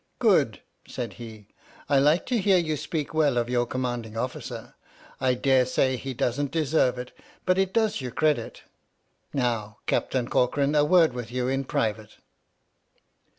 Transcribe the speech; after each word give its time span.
"Good," 0.17 0.61
said 0.87 1.13
he," 1.21 1.49
I 1.87 1.99
like 1.99 2.25
to 2.25 2.39
hear 2.39 2.57
you 2.57 2.75
speak 2.75 3.13
well 3.13 3.37
of 3.37 3.51
your 3.51 3.67
commanding 3.67 4.17
officer. 4.17 4.73
I 5.19 5.35
dare 5.35 5.63
say 5.63 5.95
he 5.95 6.15
doesn't 6.15 6.49
deserve 6.49 6.97
it, 6.97 7.11
but 7.45 7.59
it 7.59 7.71
does 7.71 8.01
you 8.01 8.09
credit. 8.09 8.63
Now, 9.31 9.77
Captain 9.85 10.27
Corcoran, 10.27 10.73
a 10.73 10.83
word 10.83 11.13
with 11.13 11.31
you 11.31 11.47
in 11.47 11.65
private." 11.65 12.15